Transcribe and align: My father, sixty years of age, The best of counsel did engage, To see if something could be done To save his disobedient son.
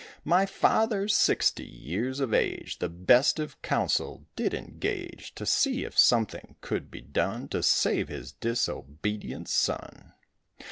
My 0.25 0.47
father, 0.47 1.07
sixty 1.07 1.63
years 1.63 2.19
of 2.19 2.33
age, 2.33 2.79
The 2.79 2.89
best 2.89 3.37
of 3.37 3.61
counsel 3.61 4.25
did 4.35 4.51
engage, 4.51 5.35
To 5.35 5.45
see 5.45 5.83
if 5.83 5.95
something 5.95 6.55
could 6.61 6.89
be 6.89 7.01
done 7.01 7.47
To 7.49 7.61
save 7.61 8.07
his 8.07 8.31
disobedient 8.31 9.47
son. 9.47 10.13